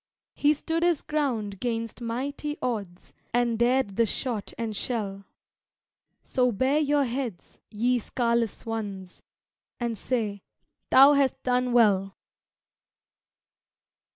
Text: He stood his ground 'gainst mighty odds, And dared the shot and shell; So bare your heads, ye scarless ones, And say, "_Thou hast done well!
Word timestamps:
He 0.33 0.55
stood 0.55 0.81
his 0.81 1.03
ground 1.03 1.59
'gainst 1.59 2.01
mighty 2.01 2.57
odds, 2.59 3.13
And 3.35 3.59
dared 3.59 3.97
the 3.97 4.07
shot 4.07 4.51
and 4.57 4.75
shell; 4.75 5.25
So 6.23 6.51
bare 6.51 6.79
your 6.79 7.03
heads, 7.03 7.59
ye 7.69 7.99
scarless 7.99 8.65
ones, 8.65 9.21
And 9.79 9.95
say, 9.95 10.41
"_Thou 10.91 11.15
hast 11.17 11.43
done 11.43 11.71
well! 11.71 12.17